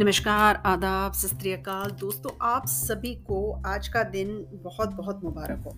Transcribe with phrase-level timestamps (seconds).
[0.00, 1.38] नमस्कार, आदाब, सत
[2.00, 5.70] दोस्तों, आप सभी को आज का दिन बहुत-बहुत मुबारक हो।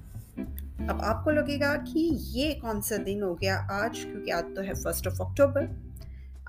[0.90, 5.06] अब आपको लगेगा कि ये कौन-सा दिन हो गया आज क्योंकि आज तो है फ़र्स्ट
[5.06, 5.82] ऑफ़ अक्टूबर।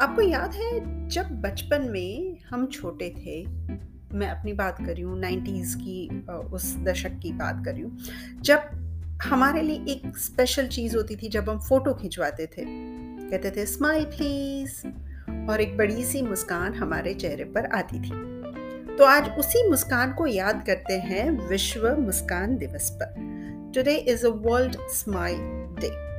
[0.01, 3.45] आपको याद है जब बचपन में हम छोटे थे,
[4.17, 7.97] मैं अपनी बात कर रही हूँ 90s की उस दशक की बात कर रही हूँ,
[8.41, 8.59] जब
[9.23, 12.65] हमारे लिए एक स्पेशल चीज़ होती थी जब हम फ़ोटो खिंचवाते थे।
[13.29, 14.87] कहते थे स्माइल प्लीज़
[15.49, 18.31] और एक बड़ी-सी मुस्कान हमारे चेहरे पर आती थी।
[18.97, 23.31] तो आज उसी मुस्कान को याद करते हैं विश्व मुस्कान दिवस पर।
[23.75, 25.37] Today is a world smile
[25.79, 26.11] day.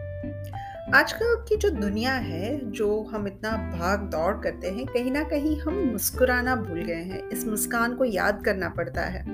[0.94, 5.74] आजकल की जो दुनिया है, जो हम इतना भाग-दौड़ करते हैं, कहीं ना कहीं हम
[5.74, 9.24] मुस्कुराना भूल गए हैं। इस मुस्कान को याद करना पड़ता है।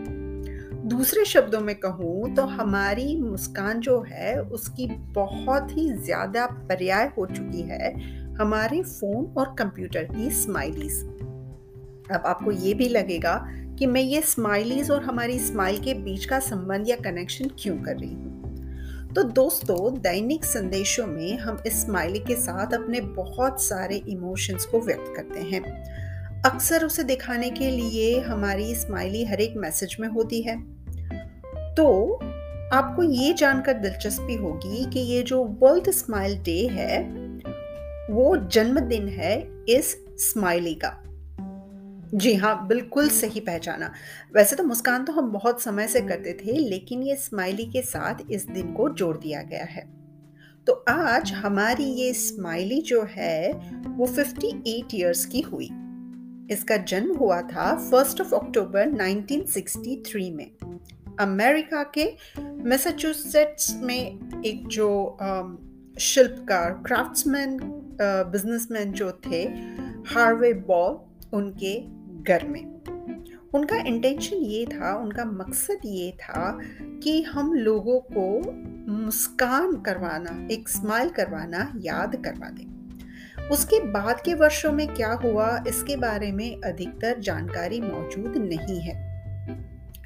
[0.89, 7.27] दूसरे शब्दों में कहूँ तो हमारी मुस्कान जो है, उसकी बहुत ही ज़्यादा पर्याय हो
[7.27, 11.05] चुकी है हमारे फ़ोन और कंप्यूटर की स्माइलीज़।
[12.13, 16.41] अब आपको ये भी लगेगा कि मैं ये स्माइलीज़ और हमारी स्माइल के बीच का
[16.41, 18.39] संबंध या कनेक्शन क्यों कर रही हूँ।
[19.15, 24.81] तो दोस्तों, दैनिक संदेशों में हम इस स्माइली के साथ अपने बहुत सारे इमोशंस को
[24.81, 25.63] व्यक्त करते हैं।
[26.43, 30.61] अक्सर उसे दिखाने के लिए हमारी स्माइली हर एक मैसेज में होती है।
[31.75, 32.15] तो
[32.73, 37.28] आपको ये जानकर दिलचस्पी होगी कि ये जो वर्ल्ड स्माइल डे है,
[38.11, 41.05] वो जन्मदिन है इस स्माइली का।
[42.15, 43.93] जी हाँ, बिल्कुल सही पहचाना।
[44.35, 48.15] वैसे तो मुस्कान तो हम बहुत समय से करते थे, लेकिन ये स्माइली के साथ
[48.31, 49.89] इस दिन को जोड़ दिया गया है।
[50.67, 53.53] तो आज हमारी ये स्माइली जो है,
[53.89, 55.69] वो 58 इयर्स की हुई।
[56.51, 60.51] इसका जन्म हुआ था फ़र्स्ट ऑफ़ अक्टूबर 1963 में।
[61.21, 65.19] अमेरिका के मैसाचुसेट्स में एक जो
[66.01, 67.61] शिल्पकार, क्राफ्ट्समैन
[68.03, 69.43] बिज़नेसमैन जो थे,
[70.07, 70.99] हार्वे बॉल,
[71.37, 71.81] उनके
[72.23, 72.79] घर में।
[73.55, 76.59] उनका इंटेंशन ये था, उनका मकसद ये था
[77.03, 78.53] कि हम लोगों को
[78.93, 82.79] मुस्कान करवाना, एक स्माइल करवाना याद करवा दें।
[83.49, 89.09] उसके बाद के वर्षों में क्या हुआ, इसके बारे में अधिकतर जानकारी मौजूद नहीं है।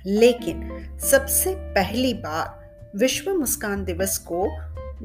[0.07, 2.63] लेकिन सबसे पहली बार
[2.97, 4.47] विश्व मुस्कान दिवस को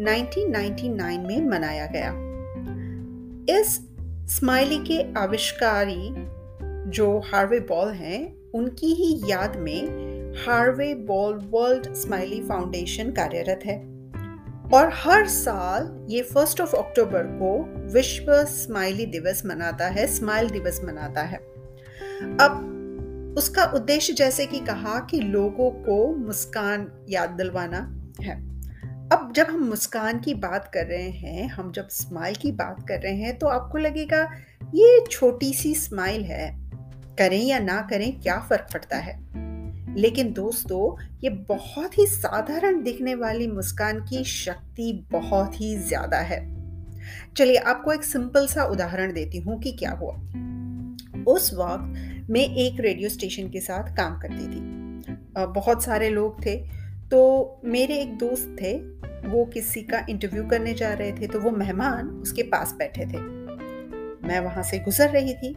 [0.02, 2.27] 1999 में मनाया गया।
[3.50, 3.88] इस
[4.28, 6.14] स्माइली के आविष्कारी
[6.90, 9.88] जो हार्वे बॉल हैं, उनकी ही याद में
[10.46, 13.78] Harvey Ball world smiley foundation कार्यरत है
[14.74, 17.64] और हर साल ये फ़र्स्ट ऑफ़ अक्टूबर को
[17.94, 21.38] विश्व स्माइली दिवस मनाता है, स्माइल दिवस मनाता है।
[22.42, 22.74] अब
[23.38, 28.47] उसका उद्देश्य जैसे कि कहा कि लोगों को मुस्कान याद दिलवाना है।
[29.14, 33.00] अब जब हम मुस्कान की बात कर रहे हैं, हम जब स्माइल की बात कर
[33.00, 34.32] रहे हैं, तो आपको लगेगा
[34.76, 36.58] ये छोटी-सी स्माइल है,
[37.18, 39.20] करें या ना करें क्या फ़र्क पड़ता है?
[39.96, 46.58] लेकिन दोस्तों, ये बहुत ही साधारण दिखने वाली मुस्कान की शक्ति बहुत ही ज़्यादा है।
[47.38, 50.14] चलिए आपको एक सिंपल सा उदाहरण देती हूँ कि क्या हुआ।
[51.28, 51.94] उस वक़्त
[52.30, 54.78] मैं एक रेडियो स्टेशन के साथ काम करती थी।
[55.46, 58.97] बहुत सारे लोग थे, तो मेरे एक दोस्त थे,
[59.28, 63.18] वो किसी का इंटरव्यू करने जा रहे थे, तो वो मेहमान उसके पास बैठे थे।
[64.28, 65.56] मैं वहाँ से गुज़र रही थी।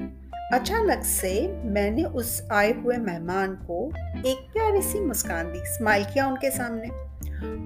[0.53, 3.93] अचानक से मैंने उस आए हुए मेहमान को
[4.27, 6.89] एक प्यारी-सी मुस्कान दी, स्माइल किया उनके सामने।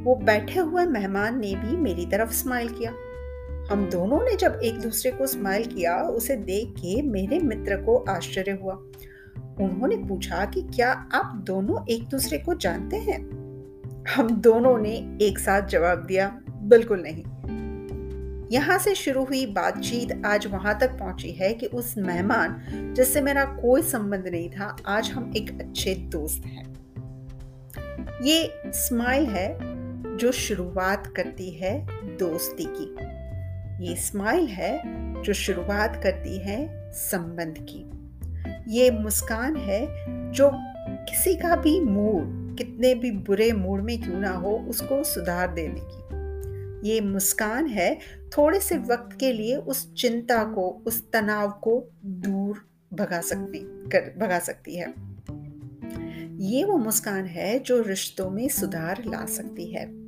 [0.02, 2.90] वो बैठे हुए मेहमान ने भी मेरी तरफ़ स्माइल किया।
[3.72, 8.50] हम दोनों ने जब एक-दूसरे को स्माइल किया, उसे देख के मेरे मित्र को आश्चर्य
[8.62, 8.74] हुआ।
[9.60, 13.43] उन्होंने पूछा कि क्या आप दोनों एक-दूसरे को जानते हैं?
[14.08, 14.90] हम दोनों ने
[15.22, 17.22] एक साथ जवाब दिया, बिल्कुल नहीं।
[18.52, 23.44] यहाँ से शुरू हुई बातचीत आज वहाँ तक पहुँची है कि उस मेहमान जिससे मेरा
[23.44, 26.72] कोई संबंध नहीं था, आज हम एक अच्छे दोस्त हैं।
[28.22, 29.56] ये स्माइल है
[30.16, 34.72] जो शुरुआत करती है दोस्ती की। ये स्माइल है
[35.22, 37.84] जो शुरुआत करती है संबंध की।
[38.76, 39.86] ये मुस्कान है
[40.32, 40.50] जो
[41.08, 45.80] किसी का भी मूड कितने भी बुरे मूड में क्यों ना हो, उसको सुधार देने
[45.80, 47.98] की। ये मुस्कान है
[48.38, 54.14] थोड़े से वक़्त के लिए उस चिंता को, उस तनाव को दूर भगा सकती कर
[54.18, 54.94] भगा सकती है।
[56.44, 60.04] ये वो मुस्कान है जो रिश्तों में सुधार ला सकती है।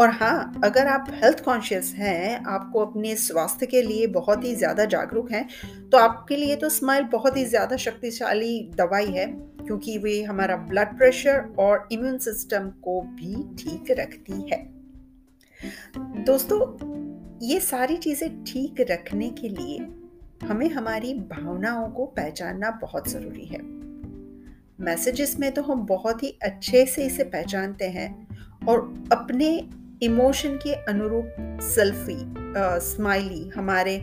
[0.00, 4.84] और हाँ, अगर आप हेल्थ कॉन्शियस हैं, आपको अपने स्वास्थ्य के लिए बहुत ही ज़्यादा
[4.84, 5.48] जागरूक हैं,
[5.90, 9.26] तो आपके लिए तो स्माइल बहुत ही ज़्यादा शक्तिशाली दवाई है,
[9.70, 14.56] क्योंकि वे हमारा ब्लड प्रेशर और इम्यून सिस्टम को भी ठीक रखती है।
[16.24, 16.60] दोस्तों,
[17.42, 19.78] ये सारी चीज़ें ठीक रखने के लिए
[20.46, 23.62] हमें हमारी भावनाओं को पहचानना बहुत ज़रूरी है
[24.80, 28.28] मैसेजेस में तो हम बहुत ही अच्छे से इसे पहचानते हैं
[28.66, 29.68] और अपने
[30.02, 32.18] इमोशन के अनुरूप सेल्फी
[32.86, 33.96] स्माइली हमारे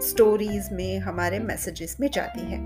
[0.00, 2.58] स्टोरीज में हमारे मैसेजेस में जाती है।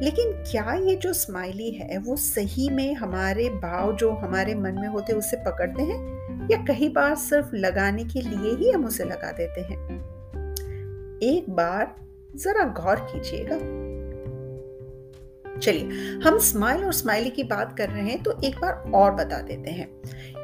[0.00, 4.88] लेकिन क्या ये जो स्माइली है वो सही में हमारे भाव जो हमारे मन में
[4.88, 6.22] होते उसे पकड़ते हैं?
[6.50, 10.00] या कई बार सिर्फ़ लगाने के लिए ही हम उसे लगा देते हैं?
[11.22, 11.96] एक बार
[12.36, 13.81] जरा गौर कीजिएगा।
[15.58, 19.40] चलिए, हम स्माइल और स्माइली की बात कर रहे हैं तो एक बार और बता
[19.40, 19.88] देते हैं।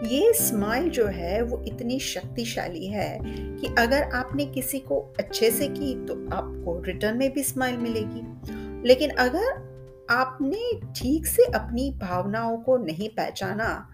[0.07, 5.69] ये स्माइल जो है, वो इतनी शक्तिशाली है कि अगर आपने किसी को अच्छे से
[5.69, 9.67] की तो आपको रिटर्न में भी स्माइल मिलेगी। लेकिन अगर
[10.11, 13.89] आपने ठीक से अपनी भावनाओं को नहीं पहचाना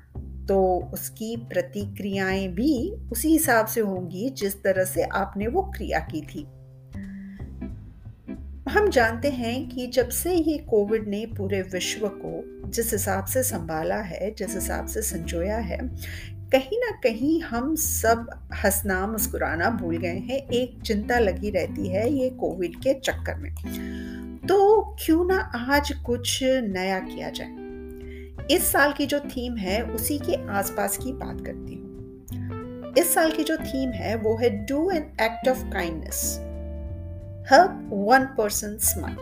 [0.49, 6.21] तो उसकी प्रतिक्रियाएँ भी उसी हिसाब से होंगी, जिस तरह से आपने वो क्रिया की
[6.21, 6.47] थी।
[8.75, 13.43] हम जानते हैं कि जब से ये कोविड ने पूरे विश्व को जिस हिसाब से
[13.43, 15.79] संभाला है, जिस हिसाब से संजोया है,
[16.53, 22.13] कहीं ना कहीं हम सब हंसना, मुस्कुराना भूल गए हैं। एक चिंता लगी रहती है
[22.13, 23.55] ये कोविड के चक्कर में।
[24.49, 25.39] तो क्यों ना
[25.71, 27.57] आज कुछ नया किया जाए?
[28.57, 31.95] इस साल की जो थीम है, उसी के आसपास की बात करती हूँ।
[32.99, 36.51] इस साल की जो थीम है, वो है do an act of kindness.
[37.53, 39.17] Help one person smile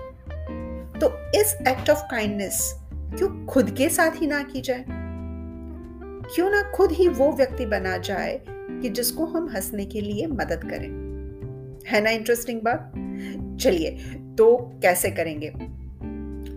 [1.01, 4.85] तो इस एक्ट ऑफ़ काइंडनेस क्यों खुद के साथ ही ना की जाए?
[6.35, 10.61] क्यों ना खुद ही वो व्यक्ति बना जाए कि जिसको हम हंसने के लिए मदद
[10.65, 11.03] करें?
[11.87, 12.93] है ना इंटरेस्टिंग बात?
[13.61, 13.91] चलिए
[14.39, 15.49] तो कैसे करेंगे?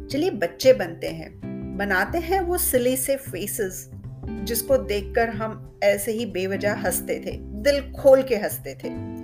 [0.07, 1.31] चलिए, बच्चे बनते हैं।
[1.77, 3.91] बनाते हैं वो सिले से फेसेस
[4.25, 9.15] जिसको देखकर हम ऐसे ही बेवजह हँसते थे, दिल खोल के हँसते थे।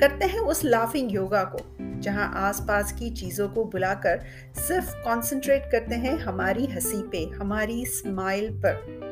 [0.00, 1.58] करते हैं उस लाफिंग योगा को,
[2.00, 4.24] जहाँ आसपास की चीज़ों को बुलाकर
[4.68, 9.06] सिर्फ़ कंसंट्रेट करते हैं हमारी हँसी पे, हमारी स्माइल पर।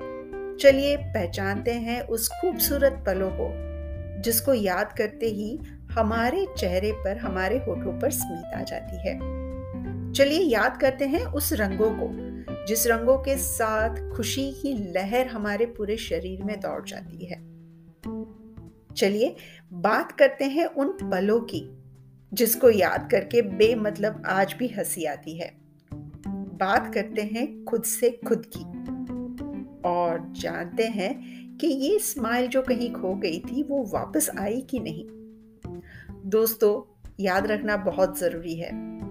[0.60, 3.50] चलिए पहचानते हैं उस खूबसूरत पलों को,
[4.22, 5.60] जिसको याद करते ही
[5.90, 9.44] हमारे चेहरे पर, हमारे होठों पर स्मित आ जाती है।
[10.12, 12.34] चलिए याद करते हैं उस रंगों को,
[12.66, 17.54] जिस रंगों के साथ खुशी की लहर हमारे पूरे शरीर में दौड़ जाती है।
[18.94, 19.36] चलिए
[19.74, 21.78] बात करते हैं उन पलों की,
[22.32, 25.54] जिसको याद करके बेमतलब आज भी हँसी आती है।
[26.28, 28.84] बात करते हैं खुद से खुद की।
[29.88, 34.80] और जानते हैं कि ये स्माइल जो कहीं खो गई थी, वो वापस आई कि
[34.80, 35.04] नहीं?
[36.30, 38.70] दोस्तों, याद रखना बहुत ज़रूरी है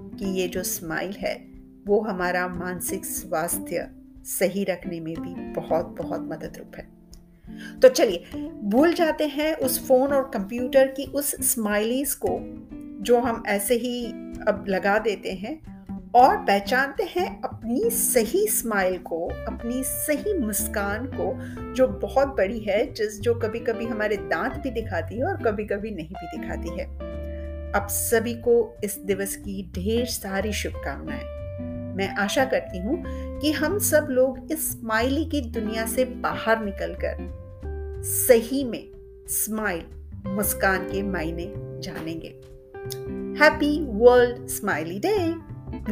[0.10, 1.48] कि ये जो स्माइल है,
[1.88, 3.92] वो हमारा मानसिक स्वास्थ्य
[4.26, 7.03] सही रखने में भी बहुत बहुत मदद रूप है।
[7.82, 8.24] तो चलिए,
[8.64, 12.40] भूल जाते हैं उस फ़ोन और कंप्यूटर की उस स्माइलीज को,
[13.04, 14.06] जो हम ऐसे ही
[14.48, 15.74] अब लगा देते हैं
[16.16, 21.34] और पहचानते हैं अपनी सही स्माइल को, अपनी सही मुस्कान को,
[21.74, 25.66] जो बहुत बड़ी है, जिस जो कभी कभी हमारे दांत भी दिखाती है और कभी
[25.66, 26.86] कभी नहीं भी दिखाती है।
[27.72, 31.43] अब सभी को इस दिवस की ढेर सारी शुभकामनाएँ।
[31.94, 33.04] मैं आशा करती हूँ
[33.40, 37.16] कि हम सब लोग इस स्माइली की दुनिया से बाहर निकलकर
[38.06, 38.90] सही में
[39.28, 39.84] स्माइल
[40.28, 42.42] मुस्कान के मायने जानेंगे।
[43.44, 45.18] हैप्पी वर्ल्ड स्माइली डे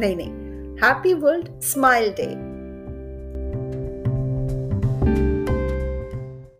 [0.00, 0.28] नहीं नहीं
[0.76, 2.51] हैप्पी वर्ल्ड स्माइल डे